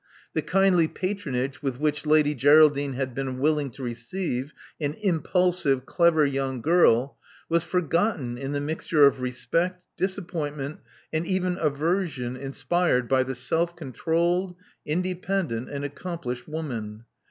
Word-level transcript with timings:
The 0.33 0.41
kindly 0.41 0.87
patronage 0.87 1.61
with 1.61 1.79
which 1.79 2.07
Lady 2.07 2.33
Geraldine 2.33 2.93
had 2.93 3.13
been 3.13 3.37
willing 3.37 3.69
to 3.69 3.83
receive 3.83 4.51
an 4.79 4.95
impulsive, 4.95 5.85
clever 5.85 6.25
young 6.25 6.59
girl, 6.59 7.17
was 7.49 7.61
forgotten 7.63 8.35
in 8.35 8.51
the 8.51 8.59
mixture 8.61 9.05
of 9.05 9.21
respect, 9.21 9.83
disap 9.99 10.27
pointment, 10.27 10.79
and 11.13 11.27
even 11.27 11.55
aversion 11.55 12.35
inspired 12.35 13.07
by 13.07 13.21
the 13.21 13.35
self 13.35 13.75
con 13.75 13.91
trolled, 13.91 14.55
independent 14.87 15.69
and 15.69 15.85
accomplished 15.85 16.47
woman. 16.47 17.05